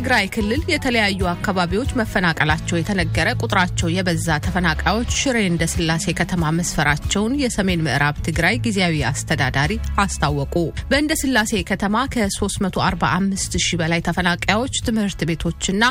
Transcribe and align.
ከትግራይ 0.00 0.26
ክልል 0.34 0.60
የተለያዩ 0.70 1.20
አካባቢዎች 1.28 1.90
መፈናቀላቸው 1.98 2.76
የተነገረ 2.78 3.28
ቁጥራቸው 3.40 3.88
የበዛ 3.90 4.36
ተፈናቃዮች 4.44 5.08
ሽሬ 5.20 5.38
እንደ 5.44 5.64
ስላሴ 5.72 6.12
ከተማ 6.20 6.50
መስፈራቸውን 6.58 7.32
የሰሜን 7.40 7.82
ምዕራብ 7.86 8.20
ትግራይ 8.26 8.56
ጊዜያዊ 8.66 8.94
አስተዳዳሪ 9.10 9.72
አስታወቁ። 10.02 10.54
በእንደ 10.92 11.12
ስላሴ 11.22 11.62
ከተማ 11.70 12.04
ከ345 12.14 13.58
ሺህ 13.64 13.76
በላይ 13.82 14.02
ተፈናቃዮች 14.08 14.76
ትምህርት 14.88 15.22
ቤቶችና 15.30 15.82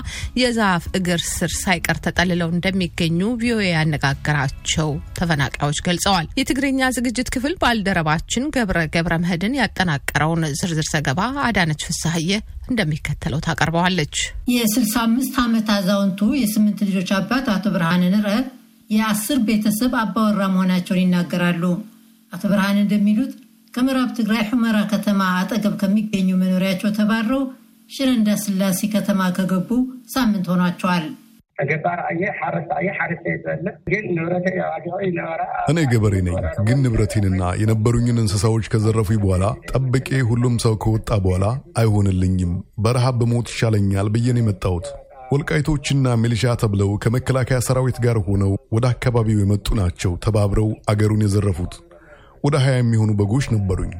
የዛፍ 0.41 0.85
እግር 0.99 1.23
ስር 1.31 1.53
ሳይቀር 1.59 1.99
ተጠልለው 2.08 2.52
እንደሚገኙ 2.55 3.20
ቪኦኤ 3.44 3.67
ያነጋገራቸው 3.71 4.89
ተፈናቃዮች 5.20 5.81
ገልጸዋል። 5.88 6.30
የትግርኛ 6.41 6.91
ዝግጅት 6.98 7.31
ክፍል 7.35 7.55
ባልደረባችን 7.63 8.52
ገብረ 8.58 8.85
ገብረ 8.95 9.16
ምህድን 9.26 9.59
ያጠናቀረውን 9.62 10.45
ዝርዝር 10.62 10.89
ዘገባ 10.95 11.20
አዳነች 11.48 11.84
ፍሳሀየ 11.89 12.31
እንደሚከተለው 12.67 13.41
ታቀርበዋለች። 13.45 14.16
የ65 14.53 15.38
ዓመት 15.44 15.67
አዛውንቱ 15.76 16.21
የስምንት 16.39 16.80
ልጆች 16.88 17.12
አባት 17.17 17.45
አቶ 17.53 17.66
ብርሃን 17.76 18.03
ንረ 18.16 18.30
የአስር 18.90 19.40
ቤተሰብ 19.48 19.93
አባወራ 20.02 20.41
መሆናቸውን 20.53 21.02
ይናገራሉ። 21.03 21.63
አቶ 22.34 22.43
ብርሃን 22.52 22.77
እንደሚሉት 22.84 23.34
ከምዕራብ 23.73 24.09
ትግራይ 24.17 24.43
ሑመራ 24.49 24.77
ከተማ 24.91 25.21
አጠገብ 25.40 25.73
ከሚገኙ 25.81 26.30
መኖሪያቸው 26.40 26.91
ተባረው 26.98 27.41
ሽረ 27.90 28.09
እንዳስላሴ 28.16 28.79
ከተማ 28.93 29.21
ከገቡ 29.35 29.70
ሳምንት 30.13 30.45
ሆኗቸዋል። 30.52 31.05
እኔ 35.71 35.79
ገበሬ 35.91 36.15
ነኝ፣ 36.27 36.35
ግን 36.67 36.77
ንብረቴንና 36.84 37.41
የነበሩኝን 37.61 38.21
እንስሳዎች 38.23 38.65
ከዘረፉኝ 38.73 39.20
በኋላ 39.23 39.45
ጠብቄ 39.71 40.09
ሁሉም 40.29 40.55
ሰው 40.65 40.75
ከወጣ 40.84 41.09
በኋላ 41.25 41.45
አይሆንልኝም፣ 41.81 42.51
በረሃብ 42.79 43.17
በሞት 43.21 43.49
ይሻለኛል 43.54 44.09
ብዬ 44.15 44.27
ነው 44.35 44.43
የመጣሁት። 44.43 44.87
ወልቃይቶችና 45.32 46.13
ሚሊሻ 46.21 46.54
ተብለው 46.62 46.91
ከመከላከያ 47.04 47.57
ሰራዊት 47.65 47.98
ጋር 48.05 48.17
ሆነው 48.27 48.54
ወደ 48.76 48.85
አካባቢው 48.93 49.41
የመጡ 49.41 49.67
ናቸው 49.79 50.13
ተባብረው 50.26 50.70
አገሩን 50.91 51.26
የዘረፉት። 51.26 51.73
ወደ 52.43 52.55
ሀያ 52.63 52.77
የሚሆኑ 52.79 53.12
በጎች 53.20 53.45
ነበሩኝ፣ 53.55 53.91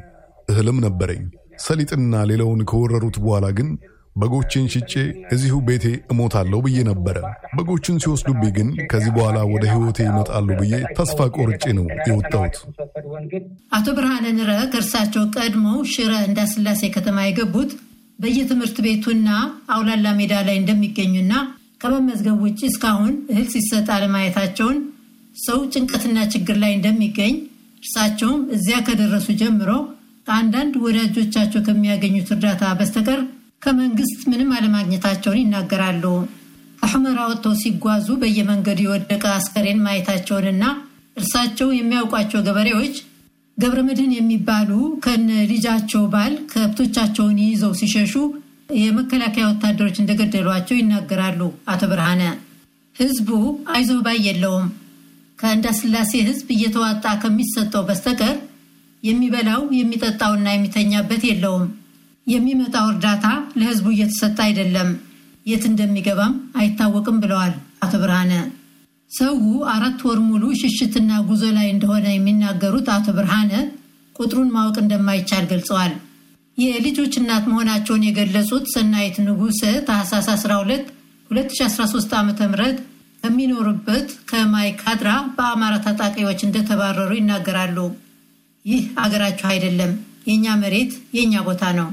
እህልም 0.50 0.80
ነበረኝ። 0.86 1.24
ሰሊጥና 1.66 2.16
ሌላውን 2.30 2.62
ከወረሩት 2.70 3.16
በኋላ 3.24 3.46
ግን 3.58 3.70
በጎችን 4.18 4.66
ሽጬ 4.74 4.94
እዚሁ 5.34 5.56
ቤቴ 5.66 5.84
እሞታለሁ 6.12 6.60
ብዬ 6.66 6.78
ነበረ። 6.90 7.18
በጎችን 7.58 8.00
ሲወስዱብኝ 8.04 8.52
ግን 8.58 8.70
ከዚህ 8.92 9.12
በኋላ 9.18 9.40
ወደ 9.52 9.64
ሕይወቴ 9.72 10.00
ይመጣሉ 10.08 10.48
ብዬ 10.62 10.74
ተስፋ 10.98 11.20
ቆርጬ 11.38 11.64
ነው 11.78 11.86
የወጣሁት። 12.08 12.56
አቶ 13.78 13.88
ብርሃነ 13.98 14.26
ንረ 14.38 14.52
ከእርሳቸው 14.74 15.26
ቀድመው 15.38 15.78
ሽረ 15.94 16.14
እንዳስላሴ 16.28 16.82
ከተማ 16.96 17.18
የገቡት 17.26 17.74
በየትምህርት 18.20 18.78
ቤቱና 18.86 19.30
አውላላ 19.74 20.08
ሜዳ 20.20 20.34
ላይ 20.48 20.56
እንደሚገኙና 20.62 21.34
ከመመዝገብ 21.82 22.38
ውጭ 22.46 22.60
እስካሁን 22.70 23.14
እህል 23.32 23.48
ሲሰጥ 23.54 23.88
አለማየታቸውን፣ 23.96 24.78
ሰው 25.40 25.60
ጭንቀትና 25.74 26.20
ችግር 26.34 26.56
ላይ 26.64 26.72
እንደሚገኝ 26.76 27.34
እርሳቸውም 27.84 28.42
እዚያ 28.56 28.78
ከደረሱ 28.88 29.28
ጀምሮ 29.42 29.70
ከአንዳንድ 30.28 30.74
ወዳጆቻቸው 30.86 31.62
ከሚያገኙት 31.68 32.30
እርዳታ 32.34 32.64
በስተቀር 32.80 33.20
ከመንግስት 33.62 34.20
ምንም 34.32 34.50
አለማግኘታቸውን 34.58 35.40
ይናገራሉ። 35.42 36.04
ከሑመራ 36.82 37.20
ወጥተው 37.30 37.54
ሲጓዙ 37.62 38.08
በየመንገዱ 38.22 38.80
የወደቀ 38.84 39.24
አስከሬን 39.38 39.80
ማየታቸውንና 39.86 40.64
እርሳቸው 41.18 41.70
የሚያውቋቸው 41.74 42.44
ገበሬዎች 42.48 42.96
ገብረ 43.58 43.80
መድህን 43.88 44.12
የሚባሉ 44.16 44.72
ከነ 45.04 45.30
ልጃቸው 45.52 46.04
ባል 46.12 46.34
ከብቶቻቸውን 46.52 47.38
ይዘው 47.46 47.72
ሲሸሹ 47.80 48.14
የመከላከያ 48.78 49.46
ወታደሮች 49.50 49.96
እንደገደሏቸው 50.00 50.78
ይናገራሉ። 50.78 51.42
አቶ 51.72 51.82
ብርሃነ 51.92 52.24
ህዝቡ 52.96 53.30
አይዞህ 53.72 54.00
ባይ 54.06 54.20
የለውም። 54.28 54.68
ከእንዳስላሴ 55.40 56.12
ህዝብ 56.30 56.48
እየተዋጣ 56.56 57.06
ከሚሰጠው 57.22 57.84
በስተቀር 57.90 58.36
የሚበላው 59.04 59.62
የሚጠጣውና 59.80 60.48
የሚተኛበት 60.54 61.24
የለውም። 61.28 61.66
የሚመጣው 62.28 62.86
እርዳታ 62.92 63.26
ለህዝቡ 63.60 63.88
እየተሰጠ 63.94 64.38
አይደለም፣ 64.46 64.90
የት 65.46 65.64
እንደሚገባም 65.70 66.34
አይታወቅም 66.60 67.20
ብለዋል 67.24 67.54
አቶ 67.84 67.94
ብርሃነ። 68.02 68.32
ሰው 69.12 69.36
አራት 69.74 70.00
ወር 70.08 70.20
ሙሉ 70.26 70.44
ሽሽትና 70.62 71.12
ጉዞ 71.28 71.44
ላይ 71.58 71.68
እንደሆነ 71.74 72.06
የሚናገሩት 72.12 72.88
አቶ 72.96 73.08
ብርሃነ 73.18 73.52
ቁጥሩን 74.16 74.50
ማወቅ 74.56 74.76
እንደማይቻል 74.82 75.46
ገልጸዋል። 75.52 75.94
የልጆች 76.58 77.14
እናት 77.20 77.44
መሆናቸውን 77.50 78.06
የገለጹት 78.06 78.66
ሰናይት 78.74 79.18
ንጉሰ 79.26 79.62
ታህሳስ 79.88 80.28
12 80.36 80.88
2013 81.32 82.16
ዓ 82.18 82.24
ም 82.26 82.32
ከሚኖሩበት 83.24 84.10
ከማይካድራ 84.30 85.12
በአማራ 85.36 85.76
ታጣቂዎች 85.86 86.40
እንደተባረሩ 86.46 87.12
ይናገራሉ። 87.18 87.78
ይህ 88.66 88.84
አገራችሁ 89.04 89.48
አይደለም፣ 89.52 89.94
የእኛ 90.28 90.56
መሬት 90.62 90.94
የእኛ 91.18 91.36
ቦታ 91.48 91.64
ነው 91.80 91.88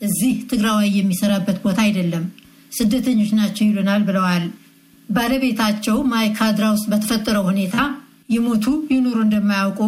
እዚህ 0.00 0.34
ትግራዋይ 0.50 0.88
የሚሰራበት 0.96 1.58
ቦታ 1.64 1.78
አይደለም፣ 1.86 2.24
ስደተኞች 2.72 3.30
ናቸው 3.38 3.64
ይሉናል 3.66 4.02
ብለዋል። 4.08 4.44
ባለቤታቸው 5.08 5.96
ማይካድራ 6.10 6.64
ውስጥ 6.74 6.86
በተፈጠረው 6.92 7.44
ሁኔታ 7.50 7.76
ይሞቱ 8.30 8.64
ይኑሩ 8.92 9.18
እንደማያውቁ 9.24 9.80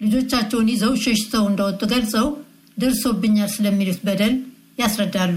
ልጆቻቸውን 0.00 0.70
ይዘው 0.72 0.92
ሸሽተው 1.04 1.44
እንደወጡ 1.50 1.80
ገልጸው 1.92 2.26
ደርሶብኛል 2.76 3.50
ስለሚሉት 3.54 4.00
በደል 4.06 4.34
ያስረዳሉ። 4.78 5.36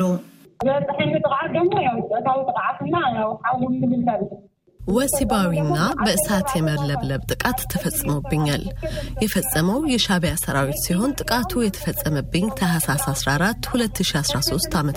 ወሲባዊና 4.87 5.75
በእሳት 5.99 6.49
የመለብለብ 6.57 7.21
ጥቃት 7.31 7.59
ተፈጽሞብኛል። 7.71 8.63
የፈጸመው 9.23 9.79
የሻቢያ 9.91 10.33
ሰራዊት 10.43 10.79
ሲሆን 10.85 11.15
ጥቃቱ 11.19 11.61
የተፈጸመብኝ 11.63 12.45
ታህሳስ 12.59 13.03
14 13.13 13.67
2013 13.71 14.77
ዓ 14.77 14.83
ም 14.83 14.91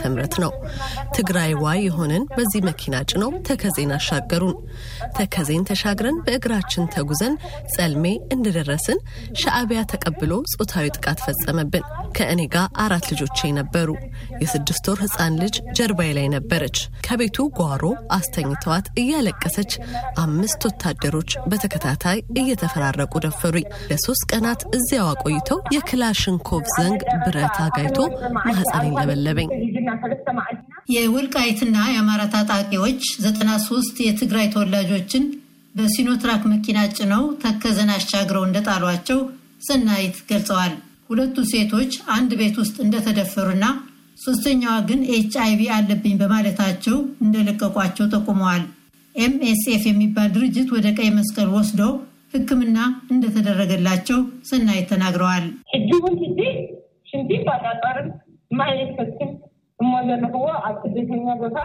ነው። 0.44 0.52
ትግራይ 1.16 1.52
ዋይ 1.62 1.80
የሆንን 1.86 2.24
በዚህ 2.34 2.62
መኪና 2.68 3.02
ጭነው 3.10 3.32
ተከዜን 3.48 3.92
አሻገሩን። 3.98 4.56
ተከዜን 5.18 5.66
ተሻግረን 5.70 6.20
በእግራችን 6.24 6.88
ተጉዘን 6.94 7.34
ጸልሜ 7.74 8.04
እንደደረስን 8.34 9.00
ሻዕቢያ 9.42 9.82
ተቀብሎ 9.92 10.32
ጾታዊ 10.54 10.86
ጥቃት 10.96 11.20
ፈጸመብን። 11.26 11.84
ከእኔ 12.16 12.40
ጋር 12.54 12.68
አራት 12.84 13.06
ልጆቼ 13.12 13.52
ነበሩ። 13.58 13.90
የስድስት 14.42 14.86
ወር 14.90 14.98
ህፃን 15.04 15.34
ልጅ 15.42 15.56
ጀርባዬ 15.78 16.10
ላይ 16.18 16.26
ነበረች። 16.34 16.78
ከቤቱ 17.06 17.38
ጓሮ 17.58 17.84
አስተኝተዋት 18.12 18.86
እያለቀሰች 19.00 19.70
አምስት 20.22 20.62
ወታደሮች 20.68 21.30
በተከታታይ 21.50 22.18
እየተፈራረቁ 22.40 23.12
ደፈሩኝ። 23.24 23.66
ለሶስት 23.90 24.24
ቀናት 24.32 24.62
እዚያው 24.76 25.08
አቆይተው 25.12 25.60
የክላሽንኮቭ 25.76 26.64
ዘንግ 26.76 27.00
ብረት 27.24 27.58
አጋይቶ 27.64 27.98
ማህፀኔን 28.40 28.96
ለበለበኝ። 29.00 29.50
የወልቃይትና 30.94 31.76
የአማራ 31.90 32.22
ታጣቂዎች 32.34 33.02
93 33.20 34.02
የትግራይ 34.06 34.48
ተወላጆችን 34.54 35.24
በሲኖትራክ 35.74 36.42
መኪና 36.52 36.78
ጭነው 36.96 37.24
ተከዘን 37.42 37.90
አሻግረው 37.94 38.44
እንደጣሏቸው 38.46 39.18
ሰናይት 39.66 40.16
ገልጸዋል። 40.30 40.72
ሁለቱ 41.10 41.36
ሴቶች 41.50 41.92
አንድ 42.14 42.30
ቤት 42.40 42.56
ውስጥ 42.60 42.76
እንደተደፈሩና 42.84 43.64
ሶስተኛዋ 44.18 44.74
ግን 44.88 45.00
ኤች 45.14 45.34
አይቪ 45.44 45.60
አለብኝ 45.76 46.14
በማለታቸው 46.20 46.96
እንደለቀቋቸው 47.24 48.06
ጠቁመዋል። 48.14 48.62
ኤምኤስኤፍ 49.14 49.82
የሚባል 49.88 50.28
ድርጅት 50.34 50.68
ወደ 50.74 50.86
ቀይ 50.98 51.10
መስቀል 51.16 51.48
ወስዶ 51.54 51.80
ሕክምና 52.34 52.78
እንደተደረገላቸው 53.12 54.18
ሰናይት 54.44 54.86
ተናግረዋል። 54.90 55.46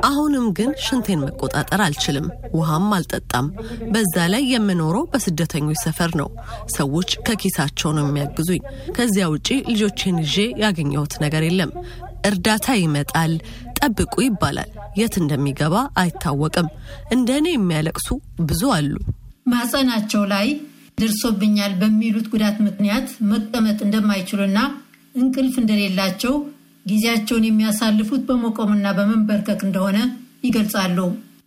አሁንም 0.07 0.45
ግን 0.57 0.69
ሽንቴን 0.83 1.21
መቆጣጠር 1.23 1.81
አልችልም፣ 1.85 2.27
ውሃም 2.55 2.87
አልጠጣም። 2.97 3.47
በዛ 3.93 4.15
ላይ 4.33 4.43
የምኖረው 4.51 5.05
በስደተኞች 5.11 5.79
ሰፈር 5.85 6.11
ነው። 6.21 6.29
ሰዎች 6.75 7.11
ከኪሳቸው 7.27 7.91
ነው 7.97 8.05
የሚያግዙኝ። 8.07 8.61
ከዚያ 8.97 9.27
ውጪ 9.33 9.49
ልጆቼን 9.69 10.19
ይዤ 10.25 10.35
ያገኘሁት 10.63 11.15
ነገር 11.25 11.45
የለም። 11.47 11.73
እርዳታ 12.27 12.67
ይመጣል፣ 12.77 13.33
ጠብቁ 13.77 14.13
ይባላል። 14.25 14.69
የት 14.99 15.15
እንደሚገባ 15.21 15.73
አይታወቅም። 16.01 16.67
እንደ 17.15 17.29
እኔ 17.39 17.47
የሚያለቅሱ 17.53 18.07
ብዙ 18.43 18.61
አሉ። 18.75 18.93
ማህፀናቸው 19.45 20.23
ላይ 20.33 20.47
ደርሶብኛል 20.99 21.73
በሚሉት 21.79 22.27
ጉዳት 22.33 22.57
ምክንያት 22.67 23.07
መቀመጥ 23.31 23.77
እንደማይችሉና 23.85 24.59
እንቅልፍ 25.15 25.55
እንደሌላቸው 25.61 26.33
ጊዜያቸውን 26.85 27.45
የሚያሳልፉት 27.47 28.21
በመቆምና 28.27 28.87
በመንበርከክ 28.97 29.61
እንደሆነ 29.67 29.97
ይገልጻሉ። 30.45 30.97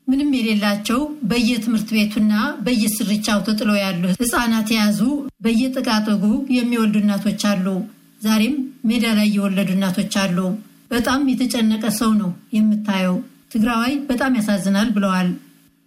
ምንም 0.09 0.31
የሌላቸው 0.37 1.01
በየትምህርት 1.31 1.89
ቤቱና 1.97 2.35
በየስርቻው 2.65 3.41
ተጥሎ 3.49 3.71
ያሉ 3.81 4.03
ሕፃናት 4.21 4.69
የያዙ 4.73 5.01
በየጥቃጥጉ 5.45 6.23
የሚወልዱ 6.57 6.97
እናቶች 7.03 7.43
አሉ። 7.51 7.67
ዛሬም 8.21 8.55
ሜዳ 8.89 9.07
ላይ 9.19 9.29
የወለዱ 9.35 9.71
እናቶች 9.75 10.15
አሉ። 10.23 10.39
በጣም 10.91 11.29
የተጨነቀ 11.31 11.85
ሰው 11.99 12.11
ነው 12.21 12.31
የምታየው። 12.57 13.17
ትግራዋይ 13.53 13.93
በጣም 14.09 14.37
ያሳዝናል 14.39 14.89
ብለዋል። 14.97 15.29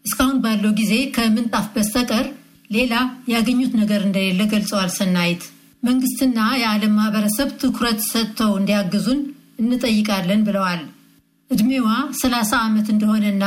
እስካሁን 0.05 0.37
ባለው 0.43 0.71
ጊዜ 0.79 0.93
ከምንጣፍ 1.15 1.65
በስተቀር 1.73 2.27
ሌላ 2.69 2.93
ያገኙት 3.31 3.73
ነገር 3.81 4.01
እንደሌለ 4.05 4.41
ገልጸዋል። 4.53 4.89
ሰናይት 4.97 5.43
መንግስትና 5.83 6.39
የዓለም 6.59 6.93
ማህበረሰብ 6.97 7.49
ትኩረት 7.61 7.99
ሰጥተው 8.11 8.51
እንዲያግዙን 8.59 9.21
እንጠይቃለን 9.61 10.41
ብለዋል። 10.47 10.81
ዕድሜዋ 11.51 11.87
30 12.19 12.59
ዓመት 12.61 12.87
እንደሆነና 12.93 13.45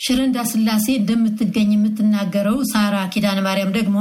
ሽረ 0.00 0.18
እንዳስላሴ 0.26 0.86
እንደምትገኝ 1.00 1.70
የምትናገረው 1.74 2.56
ሳራ 2.70 2.96
ኪዳነ 3.12 3.38
ማርያም 3.46 3.74
ደግሞ 3.78 3.98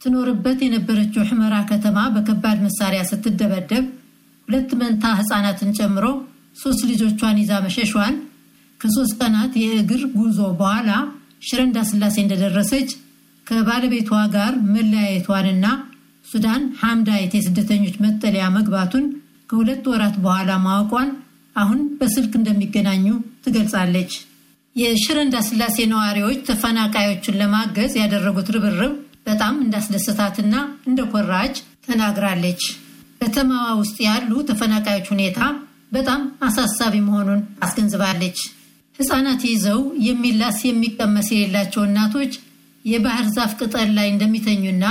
ትኖርበት 0.00 0.58
የነበረችው 0.64 1.22
ሕመራ 1.28 1.54
ከተማ 1.70 1.98
በከባድ 2.14 2.58
መሳሪያ 2.64 3.02
ስትደበደብ 3.10 3.84
ሁለት 4.48 4.70
መንታ 4.80 5.04
ህፃናትን 5.18 5.70
ጨምሮ 5.78 6.06
ሶስት 6.62 6.82
ልጆቿን 6.90 7.40
ይዛ 7.42 7.52
መሸሿን 7.64 8.16
ከሶስት 8.80 9.14
ቀናት 9.20 9.52
የእግር 9.62 10.02
ጉዞ 10.16 10.38
በኋላ 10.60 10.90
ሽረ 11.46 11.60
እንዳስላሴ 11.66 12.16
እንደደረሰች 12.24 12.90
ከባለቤቷ 13.46 14.10
ጋር 14.34 14.52
መለያየቷንና 14.74 15.66
ሱዳን 16.24 16.62
ሐምዳይት 16.82 17.32
የስደተኞች 17.36 17.96
መጠለያ 18.04 18.44
መግባቱን 18.56 19.04
ከሁለት 19.50 19.84
ወራት 19.90 20.16
በኋላ 20.24 20.50
ማወቋን 20.64 21.10
አሁን 21.56 21.80
በስልክ 21.98 22.32
እንደሚገናኙ 22.38 23.06
ትገልጻለች። 23.44 24.12
የሽረ 24.76 25.18
እንዳስላሴ 25.24 25.76
ነዋሪዎች 25.92 26.38
ተፈናቃዮቹን 26.48 27.38
ለማገዝ 27.40 27.92
ያደረጉት 28.00 28.48
ርብርብ 28.56 28.94
በጣም 29.26 29.60
እንዳስደሰታትና 29.64 30.54
እንደኮራች 30.88 31.56
ተናግራለች። 31.86 32.62
ከተማዋ 33.24 33.66
ውስጥ 33.78 33.96
ያሉ 34.06 34.30
ተፈናቃዮች 34.48 35.06
ሁኔታ 35.12 35.40
በጣም 35.92 36.20
አሳሳቢ 36.46 36.94
መሆኑን 37.06 37.40
አስገንዝባለች። 37.64 38.38
ሕፃናት 38.98 39.42
ይዘው 39.50 39.78
የሚላስ 40.06 40.58
የሚቀመስ 40.66 41.28
የሌላቸው 41.32 41.82
እናቶች 41.86 42.32
የባህር 42.84 43.26
ዛፍ 43.36 43.52
ቅጠል 43.60 43.88
ላይ 43.98 44.08
እንደሚተኙና 44.10 44.84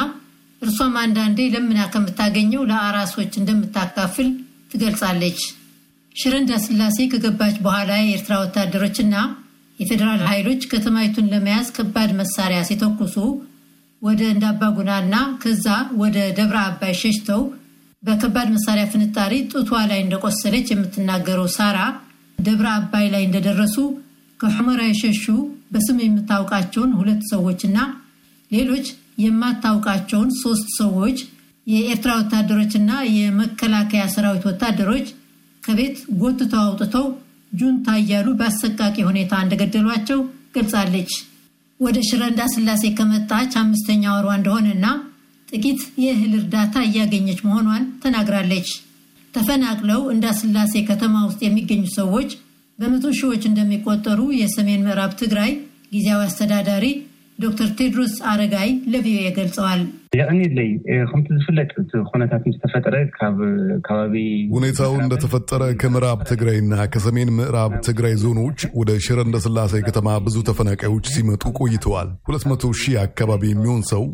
እርሷም 0.61 0.95
አንዳንዴ 1.01 1.39
ለምና 1.53 1.81
ከምታገኘው 1.93 2.61
ለአራሶች 2.69 3.31
እንደምታካፍል 3.39 4.27
ትገልጻለች። 4.71 5.39
ሽረ 6.15 6.33
እንዳስላሴ 6.41 6.97
ከገባች 7.11 7.55
በኋላ 7.65 7.91
የኤርትራ 7.99 8.33
ወታደሮችና 8.43 9.15
የፌዴራል 9.79 10.21
ኃይሎች 10.29 10.61
ከተማይቱን 10.71 11.31
ለመያዝ 11.33 11.67
ከባድ 11.77 12.11
መሳሪያ 12.19 12.59
ሲተኩሱ 12.67 13.15
ወደ 14.01 14.21
እንዳባጉናና 14.33 15.13
ከዛ 15.43 15.67
ወደ 15.97 16.17
ደብረ 16.37 16.57
አባይ 16.69 16.93
ሸሽተው 17.01 17.41
በከባድ 18.03 18.47
መሳሪያ 18.53 18.85
ፍንጣሪ 18.93 19.33
ጡቷ 19.51 19.71
ላይ 19.91 19.99
እንደቆሰለች 20.03 20.67
የምትናገረው 20.71 21.47
ሳራ 21.55 21.77
ደብረ 22.39 22.67
አባይ 22.77 23.05
ላይ 23.13 23.23
እንደደረሱ 23.27 23.75
ከሑመራ 24.39 24.81
የሸሹ 24.87 25.25
በስም 25.73 25.97
የምታውቃቸውን 26.03 26.91
ሁለት 26.99 27.21
ሰዎችና 27.31 27.77
ሌሎች 28.51 28.87
የማታውቃቸውን 29.23 30.29
ሶስት 30.41 30.67
ሰዎች 30.79 31.17
የኤርትራ 31.67 32.11
ወታደሮችና 32.19 32.91
የመከላከያ 33.17 34.05
ሰራዊት 34.13 34.43
ወታደሮች 34.49 35.07
ከቤት 35.63 35.97
ጎትተው 36.21 36.61
አውጥተው 36.63 37.05
ጁንታ 37.51 37.87
እያሉ 38.01 38.27
በአሰቃቂ 38.39 38.95
ሁኔታ 39.09 39.33
እንደገደሏቸው 39.43 40.19
ገልጻለች። 40.55 41.11
ወደ 41.79 41.97
ሽረ 42.07 42.23
እንዳስላሴ 42.31 42.83
ከመጣች 42.97 43.53
አምስተኛ 43.61 44.03
ወሯ 44.17 44.27
እንደሆነና 44.37 44.85
ጥቂት 45.53 45.81
የእህል 46.03 46.33
እርዳታ 46.39 46.75
እያገኘች 46.87 47.39
መሆኗን 47.47 47.83
ተናግራለች። 48.03 48.69
ተፈናቅለው 49.33 50.01
እንዳስላሴ 50.13 50.73
ከተማ 50.89 51.15
ውስጥ 51.27 51.39
የሚገኙ 51.45 51.83
ሰዎች 51.99 52.31
በመቶ 52.79 53.05
ሺዎች 53.19 53.43
እንደሚቆጠሩ 53.49 54.19
የሰሜን 54.39 54.85
ምዕራብ 54.85 55.11
ትግራይ 55.21 55.51
ጊዜያዊ 55.93 56.21
አስተዳዳሪ 56.27 56.85
ዶክተር 57.39 57.69
ቴድሮስ 57.77 58.13
አረጋይ 58.31 58.69
ለቪኦኤ 58.91 59.27
ገልጸዋል። 59.37 59.81
የቀኒለይ 60.17 60.69
ከምቲ 61.09 61.27
ዝፍለጥ 61.37 61.69
እቲ 61.81 62.01
ኩነታት 62.09 62.43
ዝተፈጠረ 62.53 62.95
ካብ 63.15 63.37
ከባቢ 63.87 64.15
ሁኔታው 64.55 64.93
እንደተፈጠረ 64.99 65.63
ከምዕራብ 65.81 66.19
ትግራይና 66.31 66.85
ከሰሜን 66.93 67.31
ምዕራብ 67.37 67.73
ትግራይ 67.87 68.15
ዞኖች 68.23 68.59
ወደ 68.79 68.91
ሽረ 69.05 69.19
እንዳስላሴ 69.27 69.81
ከተማ 69.87 70.17
ብዙ 70.27 70.45
ተፈናቃዮች 70.49 71.07
ሲመጡ 71.15 71.43
ቆይተዋል። 71.59 72.11
ሁለት 72.29 72.45
መቶ 72.51 72.73
ሺህ 72.81 72.97
አካባቢ 73.05 73.43
የሚሆን 73.51 73.83
ሰው 73.91 74.05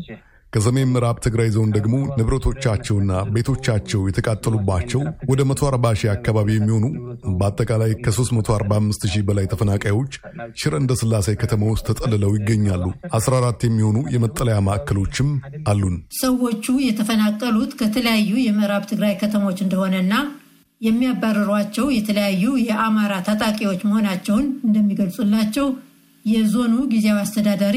ከሰሜን 0.52 0.88
ምዕራብ 0.92 1.18
ትግራይ 1.24 1.48
ዞን 1.54 1.68
ደግሞ 1.74 1.96
ንብረቶቻቸውና 2.18 3.12
ቤቶቻቸው 3.34 4.00
የተቃጠሉባቸው 4.04 5.02
ወደ 5.30 5.40
140 5.50 5.92
ሺህ 6.00 6.10
አካባቢ 6.14 6.48
የሚሆኑ 6.54 6.86
በአጠቃላይ 7.40 7.92
ከ345 8.04 9.06
ሺህ 9.12 9.22
በላይ 9.28 9.46
ተፈናቃዮች 9.52 10.12
ሽረ 10.60 10.72
እንዳስላሴ 10.82 11.36
ከተማ 11.42 11.70
ውስጥ 11.72 11.86
ተጠልለው 11.90 12.32
ይገኛሉ። 12.38 12.84
14 13.18 13.66
የሚሆኑ 13.68 14.00
የመጠለያ 14.14 14.56
ማዕከሎችም 14.68 15.30
አሉን። 15.70 15.96
ሰዎቹ 16.20 16.66
የተፈናቀሉት 16.86 17.72
ከተለያዩ 17.80 18.32
የምዕራብ 18.46 18.84
ትግራይ 18.92 19.14
ከተሞች 19.22 19.60
እንደሆነና 19.66 20.12
የሚያባረሯቸው 20.80 21.86
የተለያዩ 21.94 22.44
የአማራ 22.66 23.14
ታጣቂዎች 23.26 23.80
መሆናቸውን 23.88 24.46
እንደሚገልጹላቸው 24.66 25.66
የዞኑ 26.24 26.74
ጊዜያዊ 26.92 27.18
አስተዳዳሪ 27.22 27.76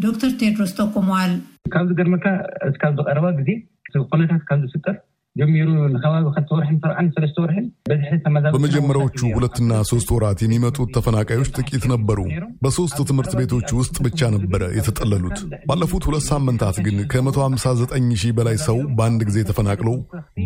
ዶክተር 0.00 0.30
ቴድሮስ 0.40 0.72
ጠቁመዋል። 0.78 1.32
ካብ 1.72 1.86
ዝገርመካ 1.90 2.26
እስካብ 2.70 2.92
ዝቀረባ 2.98 3.26
ግዜ 3.38 3.50
ኩነታት 4.10 4.42
ካብ 4.48 4.60
ዝፍጠር 4.64 4.96
ጀሚሩ 5.36 5.68
ንከባቢ 5.92 6.24
ክልተ 6.34 6.50
ወርሕን 6.54 6.76
ሰብዓን 6.82 7.08
ሰለስተ 7.14 7.36
ወርሕን 7.42 7.66
በዝሒ 7.88 8.16
ተመዛበልቲ 8.24 8.54
በመጀመሪያዎቹ 8.56 9.18
ሁለትና 9.36 9.72
ሶስት 9.90 10.08
ወራት 10.14 10.40
የሚመጡት 10.44 10.88
ተፈናቃዮች 10.96 11.50
ጥቂት 11.58 11.84
ነበሩ። 11.92 12.18
በሶስት 12.64 12.98
ትምህርት 13.10 13.34
ቤቶች 13.40 13.68
ውስጥ 13.78 13.96
ብቻ 14.06 14.30
ነበረ 14.36 14.62
የተጠለሉት። 14.78 15.38
ባለፉት 15.70 16.06
ሁለት 16.08 16.24
ሳምንታት 16.30 16.78
ግን 16.86 16.98
ከ159 17.12 18.10
ሺህ 18.22 18.34
በላይ 18.38 18.58
ሰው 18.66 18.80
በአንድ 18.98 19.22
ጊዜ 19.30 19.38
ተፈናቅለው 19.50 19.96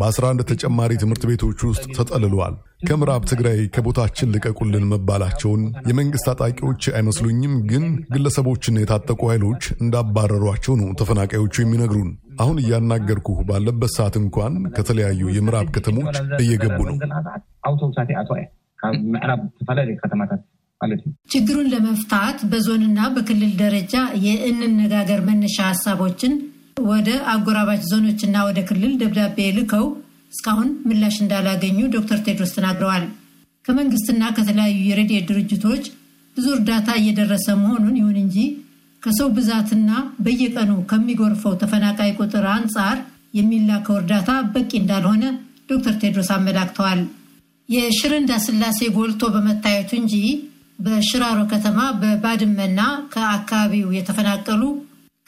በ11 0.01 0.45
ተጨማሪ 0.51 0.93
ትምህርት 1.03 1.25
ቤቶች 1.31 1.61
ውስጥ 1.69 1.85
ተጠልለዋል። 1.99 2.55
ከምዕራብ 2.87 3.23
ትግራይ 3.29 3.59
ከቦታችን 3.75 4.31
ልቀቁልን 4.33 4.85
መባላቸውን 4.91 5.61
የመንግስት 5.89 6.25
ታጣቂዎች 6.29 6.83
አይመስሉኝም፣ 6.97 7.53
ግን 7.69 7.83
ግለሰቦችና 8.13 8.77
የታጠቁ 8.81 9.21
ኃይሎች 9.31 9.63
እንዳባረሯቸው 9.77 10.75
ነው 10.81 10.89
ተፈናቃዮቹ 11.01 11.55
የሚነግሩን። 11.61 12.09
አሁን 12.39 12.57
እያናገርኩህ 12.63 13.39
ባለበት 13.49 13.93
ሰዓት 13.97 14.15
እንኳን 14.21 14.55
ከተለያዩ 14.77 15.21
የምዕራብ 15.35 15.69
ከተሞች 15.75 16.15
እየገቡ 16.41 16.79
ነው። 16.89 16.97
ችግሩን 21.33 21.67
ለመፍታት 21.73 22.39
በዞንና 22.49 22.99
በክልል 23.13 23.53
ደረጃ 23.61 23.93
የእንነጋገር 24.25 25.19
መነሻ 25.27 25.57
ሀሳቦችን 25.69 26.33
ወደ 26.85 27.09
አጎራባች 27.33 27.83
ዞኖችና 27.89 28.37
ወደ 28.47 28.59
ክልል 28.69 28.93
ደብዳቤ 29.01 29.37
ልከው 29.57 29.85
እስካሁን 30.31 30.69
ምላሽ 30.87 31.15
እንዳላገኙ 31.21 31.79
ዶክተር 31.95 32.19
ቴድሮስ 32.25 32.53
ተናግረዋል። 32.55 33.05
ከመንግስትና 33.65 34.23
ከተለያዩ 34.37 34.77
የረድኤት 34.87 35.25
ድርጅቶች 35.29 35.83
ብዙ 36.37 36.47
እርዳታ 36.55 36.89
እየደረሰ 36.99 37.47
መሆኑን 37.61 37.95
ይሁን 37.99 38.17
እንጂ 38.23 38.37
ከሰው 39.03 39.27
ብዛትና 39.35 39.89
በየቀኑ 40.25 40.71
ከሚጎርፈው 40.91 41.53
ተፈናቃይ 41.61 42.11
ቁጥር 42.19 42.45
አንጻር 42.53 42.97
የሚላከው 43.37 43.97
እርዳታ 43.99 44.31
በቂ 44.53 44.71
እንዳልሆነ 44.79 45.23
ዶክተር 45.69 45.95
ቴድሮስ 46.01 46.29
አመላክተዋል። 46.35 47.01
የሽረ 47.69 48.13
እንዳስላሴ 48.21 48.79
ጎልቶ 48.95 49.23
በመታየቱ 49.35 49.91
እንጂ 49.99 50.15
በሽራሮ 50.79 51.39
ከተማ 51.51 51.79
በባድመና 52.01 52.79
ከአካባቢው 53.13 53.89
የተፈናቀሉ 53.97 54.63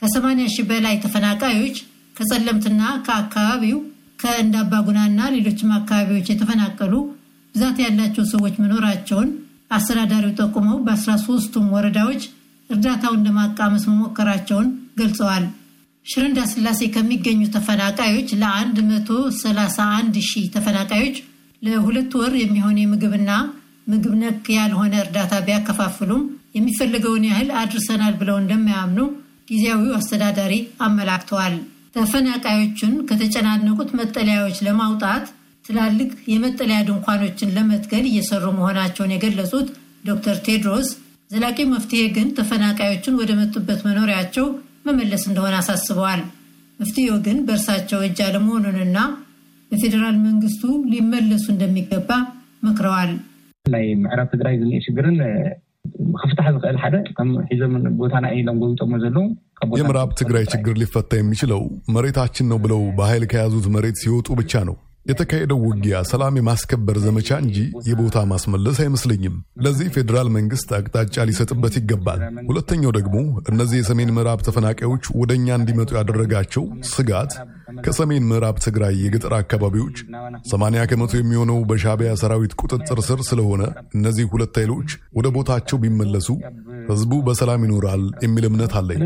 ከ80 0.02 0.50
ሺህ 0.56 0.66
በላይ 0.70 0.96
ተፈናቃዮች 1.04 1.78
ከጸለምትና 2.16 2.82
ከአካባቢው 3.06 3.80
ከእንዳባጉናና 4.20 5.20
ሌሎችም 5.36 5.72
አካባቢዎች 5.78 6.30
የተፈናቀሉ 6.32 6.94
ብዛት 7.56 7.78
ያላቸው 7.84 8.26
ሰዎች 8.32 8.56
መኖራቸውን 8.64 9.30
አስተዳዳሪው 9.72 10.34
ጠቁመው 10.40 10.78
በ13ቱም 10.86 11.66
ወረዳዎች 11.76 12.24
እርዳታውን 12.70 13.24
ለማቃመስ 13.28 13.84
መሞከራቸውን 13.92 14.68
ገልጸዋል። 15.00 15.46
ሽረ 16.06 16.24
እንዳስላሴ 16.28 16.82
ከሚገኙ 16.94 17.42
ተፈናቃዮች 17.56 18.30
ለ131 18.42 20.20
ሺህ 20.30 20.46
ተፈናቃዮች 20.56 21.18
ለሁለት 21.62 22.12
ወር 22.20 22.34
የሚሆን 22.42 22.78
የምግብና 22.82 23.32
ምግብ 23.88 24.14
ነክ 24.22 24.46
ያልሆነ 24.58 24.94
እርዳታ 25.04 25.34
ቢያከፋፍሉም 25.46 26.24
የሚፈልገውን 26.58 27.26
ያህል 27.30 27.50
አድርሰናል 27.62 28.14
ብለው 28.22 28.38
እንደማያምኑ 28.42 29.00
ጊዜያዊው 29.50 29.96
አስተዳዳሪ 30.00 30.54
አመላክተዋል። 30.82 31.56
ተፈናቃዮቹን 31.98 32.94
ከተጨናነቁት 33.10 33.90
መጠለያዎች 34.00 34.58
ለማውጣት 34.68 35.26
ትላልቅ 35.66 36.10
የመጠለያ 36.32 36.80
ድንኳኖችን 36.88 37.54
ለመትከል 37.56 38.06
እየሰሩ 38.10 38.46
መሆናቸውን 38.58 39.14
የገለጹት 39.14 39.68
ዶክተር 40.06 40.38
ቴድሮስ 40.46 40.90
ዘላቂ 41.32 41.60
መፍትሄ 41.72 42.02
ግን 42.16 42.28
ተፈናቃዮችን 42.38 43.18
ወደ 43.22 43.32
መጡበት 43.40 43.80
መኖሪያቸው 43.88 44.46
መመለስ 44.88 45.24
እንደሆነ 45.30 45.56
አሳስበዋል። 45.62 46.22
መፍትሄው 46.80 47.18
ግን 47.26 47.38
በእርሳቸው 47.48 48.00
እጅ 48.08 48.20
አለመሆኑንና 48.26 48.98
በፌዴራል 49.72 50.18
መንግስቱ 50.28 50.64
ሊመለሱ 50.92 51.46
እንደሚገባ 51.54 52.10
መክረዋል። 52.64 53.12
ናይ 53.66 53.88
ምዕራብ 54.04 54.28
ትግራይ 54.34 54.56
ዝኒአ 54.62 54.80
ሽግርን 54.86 55.18
ክፍታሕ 56.22 56.48
ዝኽእል 56.56 56.78
ሓደ 56.82 56.96
ከም 57.18 57.30
ሒዞም 57.50 57.76
ቦታና 58.00 58.28
ኢሎም 58.38 58.60
ጎብጦሞ 58.64 58.92
ዘለዉ 59.04 59.26
የምዕራብ 59.78 60.10
ትግራይ 60.20 60.46
ችግር 60.54 60.76
ሊፈታ 60.82 61.12
የሚችለው 61.20 61.62
መሬታችን 61.96 62.50
ነው 62.52 62.60
ብለው 62.66 62.82
በኃይል 63.00 63.26
ከያዙት 63.32 63.68
መሬት 63.76 63.98
ሲወጡ 64.04 64.28
ብቻ 64.40 64.64
ነው። 64.70 64.76
የተካሄደው 65.06 65.60
ውጊያ 65.66 65.98
ሰላም 66.10 66.38
የማስከበር 66.38 66.98
ዘመቻ 67.04 67.30
እንጂ 67.44 67.58
የቦታ 67.88 68.24
ማስመለስ 68.32 68.78
አይመስለኝም። 68.84 69.36
ለዚህ 69.66 69.88
ፌዴራል 69.96 70.30
መንግስት 70.38 70.70
አቅጣጫ 70.78 71.26
ሊሰጥበት 71.30 71.76
ይገባል። 71.80 72.20
ሁለተኛው 72.50 72.92
ደግሞ 72.98 73.16
እነዚህ 73.52 73.80
የሰሜን 73.82 74.14
ምዕራብ 74.18 74.42
ተፈናቃዮች 74.48 75.06
ወደ 75.22 75.34
እኛ 75.40 75.56
እንዲመጡ 75.60 75.92
ያደረጋቸው 76.00 76.66
ስጋት 76.92 77.34
ከሰሜን 77.86 78.28
ምዕራብ 78.30 78.58
ትግራይ 78.66 78.96
የገጠር 79.02 79.34
አካባቢዎች 79.38 79.98
80 80.52 80.86
ከመቶ 80.92 81.14
የሚሆነው 81.18 81.60
በሻዕቢያ 81.70 82.12
ሰራዊት 82.22 82.54
ቁጥጥር 82.62 83.00
ስር 83.08 83.22
ስለሆነ 83.30 83.64
እነዚህ 83.98 84.26
ሁለት 84.34 84.56
ኃይሎች 84.62 84.90
ወደ 85.18 85.28
ቦታቸው 85.38 85.80
ቢመለሱ 85.84 86.28
ህዝቡ 86.90 87.14
በሰላም 87.28 87.64
ይኖራል 87.68 88.04
የሚል 88.26 88.46
እምነት 88.50 88.74
አለኝ። 88.80 89.00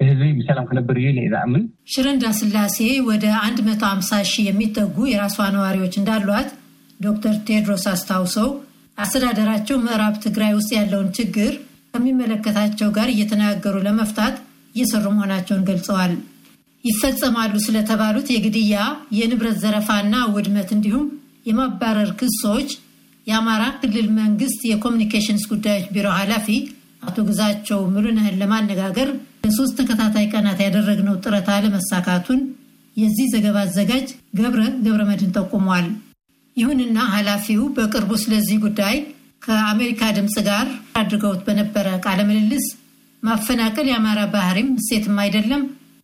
ህዝቢ 0.00 0.30
ብሰላም 0.36 0.64
ክነብር 0.68 0.96
እዩ 1.00 1.08
እየ 1.12 1.28
ዝኣምን 1.32 1.62
ሽረ 1.92 2.06
እንዳስላሴ 2.14 2.78
ወደ 3.08 3.24
150 3.58 4.18
ሺህ 4.30 4.46
የሚጠጉ 4.48 4.96
የራሷ 5.10 5.36
ነዋሪዎች 5.56 5.94
እንዳሏት 6.00 6.48
ዶክተር 7.00 7.34
ቴድሮስ 7.48 7.84
አስታውሰው 7.92 8.48
አስተዳደራቸው 8.98 9.76
ምዕራብ 9.84 10.16
ትግራይ 10.24 10.52
ውስጥ 10.58 10.70
ያለውን 10.76 11.08
ችግር 11.18 11.52
ከሚመለከታቸው 11.94 12.88
ጋር 12.96 13.08
እየተነጋገሩ 13.10 13.76
ለመፍታት 13.84 14.36
እየሰሩ 14.74 15.04
መሆናቸውን 15.14 15.66
ገልጸዋል። 15.68 16.12
ይፈጸማሉ 16.84 17.52
ስለተባሉት 17.66 18.28
የግድያ፣ 18.32 18.78
የንብረት 19.18 19.56
ዘረፋና 19.62 20.14
ውድመት 20.34 20.70
እንዲሁም 20.76 21.04
የማባረር 21.48 22.10
ክሶች 22.20 22.70
የአማራ 23.26 23.62
ክልል 23.80 24.08
መንግስት 24.18 24.60
የኮሚኒኬሽንስ 24.70 25.44
ጉዳዮች 25.52 25.86
ቢሮ 25.94 26.08
ኃላፊ 26.18 26.48
አቶ 27.04 27.16
ግዛቸው 27.28 27.80
ሙሉነህን 27.94 28.38
ለማነጋገር 28.40 29.08
ለሶስት 29.44 29.74
ተከታታይ 29.80 30.26
ቀናት 30.32 30.58
ያደረግነው 30.64 31.16
ጥረት 31.24 31.48
አለመሳካቱን 31.54 32.40
የዚህ 32.96 33.26
ዘገባ 33.32 33.56
አዘጋጅ 33.66 34.06
ገብረ 34.38 34.62
ገብረ 34.84 35.02
መድን 35.08 35.32
ጠቁሟል። 35.36 35.86
ይሁንና 36.56 36.98
ኃላፊው 37.14 37.62
በቅርቡ 37.76 38.12
ስለዚህ 38.22 38.58
ጉዳይ 38.64 38.96
ከአሜሪካ 39.44 40.02
ድምፅ 40.16 40.36
ጋር 40.46 40.66
አድርገውት 40.98 41.40
በነበረ 41.46 41.86
ቃለ 42.04 42.20
ምልልስ 42.28 42.66
ማፈናቀል 43.22 43.86
የአማራ 43.90 44.20
ባህሪም 44.32 44.68
እሴትም 44.80 45.16
አይደለም፣ 45.22 45.62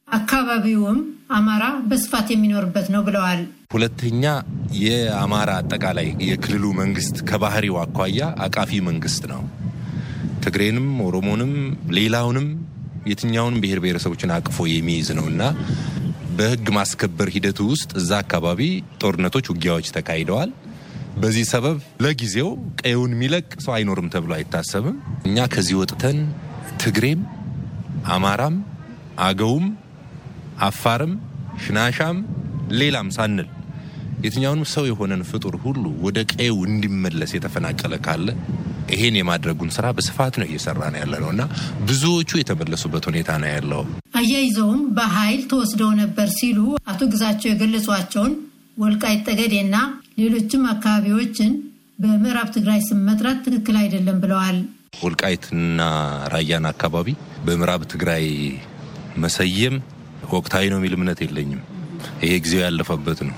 አካባቢውም 0.09 0.99
አማራ 1.37 1.64
በስፋት 1.88 2.28
የሚኖርበት 2.32 2.87
ነው 2.94 3.02
ብለዋል። 3.06 3.40
ሁለተኛ 3.73 4.23
የአማራ 4.80 5.50
አጠቃላይ 5.61 6.09
የክልሉ 6.28 6.64
መንግስት 6.80 7.16
ከባህሪው 7.28 7.76
አኳያ 7.82 8.20
አቃፊ 8.47 8.80
መንግስት 8.88 9.25
ነው። 9.32 9.42
ትግሬንም፣ 10.44 10.88
ኦሮሞንም፣ 11.06 11.52
ሌላውንም 11.99 12.49
የትኛውንም 13.06 13.62
ብሔር 13.62 13.80
ብሔረሰቦችን 13.82 14.35
አቅፎ 14.37 14.59
የሚይዝ 14.70 15.09
ነው 15.18 15.26
እና 15.32 15.42
በህግ 16.37 16.66
ማስከበር 16.76 17.28
ሂደቱ 17.35 17.61
ውስጥ 17.70 17.90
እዛ 18.00 18.11
አካባቢ 18.23 18.61
ጦርነቶች፣ 19.00 19.47
ውጊያዎች 19.52 19.87
ተካሂደዋል። 19.97 20.50
በዚህ 21.17 21.45
ሰበብ 21.50 21.79
ለጊዜው 22.05 22.49
ቀየውን 22.81 23.12
የሚለቅ 23.14 23.47
ሰው 23.64 23.73
አይኖርም 23.76 24.11
ተብሎ 24.14 24.33
አይታሰብም። 24.37 24.97
እኛ 25.29 25.47
ከዚህ 25.55 25.76
ወጥተን 25.81 26.19
ትግሬም፣ 26.83 27.23
አማራም፣ 28.14 28.57
አገውም፣ 29.26 29.67
አፋርም፣ 30.67 31.12
ሽናሻም 31.64 32.19
ሌላም 32.81 33.09
ሳንል 33.17 33.49
የትኛውንም 34.25 34.67
ሰው 34.73 34.85
የሆነን 34.88 35.23
ፍጡር 35.29 35.55
ሁሉ 35.62 35.85
ወደ 36.05 36.19
ቀየው 36.33 36.59
እንዲመለስ 36.69 37.31
የተፈናቀለ 37.37 37.95
ካለ 38.07 38.26
ይሄን 38.90 39.17
የማድረጉን 39.19 39.71
ስራ 39.76 39.87
በስፋት 39.97 40.35
ነው 40.40 40.47
እየሰራ 40.49 40.81
ነው 40.93 41.00
ያለ 41.02 41.14
ነው 41.23 41.31
እና 41.35 41.43
ብዙዎቹ 41.88 42.31
የተመለሱበት 42.40 43.05
ሁኔታ 43.11 43.31
ነው 43.43 43.50
ያለው። 43.55 43.83
አያይዘውም 44.21 44.83
በኃይል 44.97 45.43
ተወስደው 45.52 45.90
ነበር 46.02 46.29
ሲሉ 46.38 46.59
አቶ 46.93 47.00
ግዛቸው 47.12 47.50
የገለጿቸውን 47.50 48.33
ወልቃይት 48.79 49.23
ጠገዴና 49.29 49.76
ሌሎችም 50.21 50.62
አካባቢዎችን 50.73 51.53
በምዕራብ 51.99 52.49
ትግራይ 52.55 52.81
ስም 52.87 53.00
መጥራት 53.09 53.39
ትክክል 53.47 53.77
አይደለም 53.81 54.19
ብለዋል። 54.23 54.59
ወልቃይትና 55.03 55.81
ራያን 56.35 56.67
አካባቢ 56.71 57.09
በምዕራብ 57.47 57.83
ትግራይ 57.93 58.25
መሰየም 59.17 59.77
ወቅታዊ 60.33 60.65
ነው 60.73 60.79
የሚል 60.81 60.95
እምነት 60.97 61.21
የለኝም። 61.25 61.61
ይሄ 62.23 62.33
ጊዜው 62.45 62.62
ያለፈበት 62.65 63.21
ነው። 63.29 63.37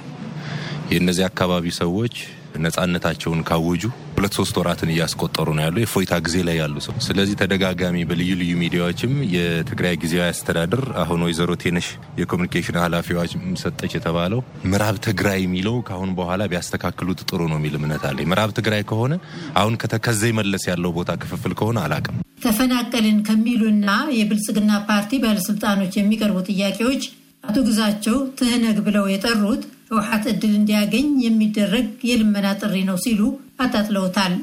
የእነዚህ 0.93 1.25
አካባቢ 1.29 1.67
ሰዎች 1.79 2.15
ነጻነታቸውን 2.63 3.41
ካወጁ 3.49 3.83
ሁለት 4.15 4.35
ሶስት 4.39 4.55
ወራትን 4.61 4.91
እያስቆጠሩ 4.93 5.49
ነው 5.57 5.63
ያሉ 5.65 5.77
የፎይታ 5.83 6.15
ጊዜ 6.27 6.37
ላይ 6.49 6.57
ያሉ 6.61 6.77
ሰው። 6.87 6.95
ስለዚህ 7.07 7.37
ተደጋጋሚ 7.41 7.97
በልዩ 8.09 8.31
ልዩ 8.41 8.53
ሚዲያዎችም 8.63 9.13
የትግራይ 9.35 9.95
ጊዜያዊ 10.03 10.29
አስተዳደር 10.33 10.83
አሁን 11.03 11.25
ወይዘሮ 11.27 11.51
ቴነሽ 11.63 11.89
የኮሚኒኬሽን 12.21 12.79
ኃላፊዎች 12.83 13.33
ሰጠች 13.63 13.95
የተባለው 13.97 14.41
ምዕራብ 14.71 14.99
ትግራይ 15.09 15.41
የሚለው 15.43 15.77
ከአሁን 15.89 16.13
በኋላ 16.19 16.43
ቢያስተካክሉት 16.53 17.23
ጥሩ 17.29 17.41
ነው 17.53 17.59
የሚል 17.61 17.77
እምነት 17.81 18.05
አለ። 18.11 18.27
ምዕራብ 18.31 18.53
ትግራይ 18.59 18.85
ከሆነ 18.91 19.13
አሁን 19.61 19.77
ከተከዘይ 19.83 20.35
መለስ 20.41 20.67
ያለው 20.71 20.93
ቦታ 20.99 21.13
ክፍፍል 21.23 21.55
ከሆነ 21.61 21.79
አላቅም። 21.87 22.19
ተፈናቀልን 22.45 23.19
ከሚሉና 23.27 23.91
የብልጽግና 24.19 24.73
ፓርቲ 24.89 25.21
ባለስልጣኖች 25.25 25.93
የሚቀርቡ 25.97 26.39
ጥያቄዎች 26.51 27.03
አቶ 27.45 27.59
ግዛቸው 27.69 28.17
ትህነግ 28.39 28.77
ብለው 28.87 29.07
የጠሩት 29.11 29.63
ህወሓት 29.93 30.25
እድል 30.31 30.53
እንዲያገኝ 30.59 31.09
የሚደረግ 31.23 31.89
የልመና 32.09 32.49
ጥሪ 32.61 32.77
ነው 32.89 32.97
ሲሉ 33.03 33.21
አጣጥለውታል። 33.63 34.35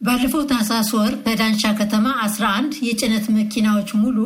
ባለፈው 0.00 0.42
ታህሳስ 0.50 0.88
ወር 0.96 1.12
ከዳንሻ 1.24 1.72
ከተማ 1.80 2.06
11 2.22 2.78
የጭነት 2.86 3.26
መኪናዎች 3.36 3.90
ሙሉ 4.02 4.18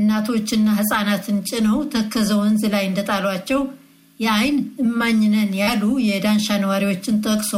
እናቶችና 0.00 0.68
ህፃናትን 0.78 1.38
ጭነው 1.48 1.78
ተከዘ 1.92 2.30
ወንዝ 2.40 2.62
ላይ 2.74 2.84
እንደጣሏቸው 2.88 3.60
የአይን 4.20 4.56
እማኝነን 4.84 5.52
ያሉ 5.60 5.82
የዳንሻ 6.06 6.58
ነዋሪዎችን 6.62 7.20
ጠቅሶ 7.26 7.52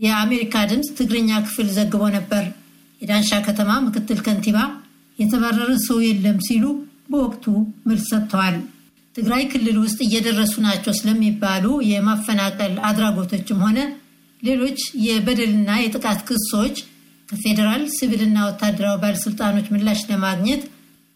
የአሜሪካ 0.00 0.64
ድምፅ 0.70 0.88
ትግርኛ 0.98 1.30
ክፍል 1.46 1.68
ዘግቦ 1.76 2.02
ነበር። 2.16 2.44
የዳንሻ 3.00 3.40
ከተማ 3.46 3.70
ምክትል 3.86 4.18
ከንቲባ 4.26 4.58
የተባረረ 5.18 5.70
ሰው 5.86 5.98
የለም 6.06 6.38
ሲሉ 6.46 6.64
በወቅቱ 7.10 7.44
መልስ 7.88 8.06
ሰጥተዋል። 8.12 8.56
ትግራይ 9.16 9.44
ክልል 9.52 9.76
ውስጥ 9.82 9.98
እየደረሱ 10.04 10.54
ናቸው 10.64 10.92
ስለሚባሉ 10.98 11.64
የማፈናቀል 11.90 12.74
አድራጎቶችም 12.88 13.62
ሆነ 13.66 13.78
ሌሎች 14.42 14.78
የበደልና 15.06 15.70
የጥቃት 15.80 16.20
ክሶች 16.28 16.76
ከፌዴራል 17.28 17.84
ሲቪልና 17.94 18.38
ወታደራዊ 18.48 18.96
ባለስልጣኖች 19.04 19.70
ምላሽ 19.74 20.02
ለማግኘት 20.10 20.64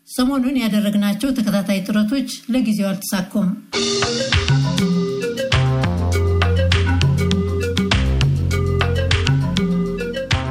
ሰሞኑን 0.09 0.57
ያደረግናቸው 0.63 1.35
ተከታታይ 1.37 1.85
ጥረቶች 1.87 2.31
ለጊዜው 2.55 2.89
አልተሳኩም። 2.91 3.49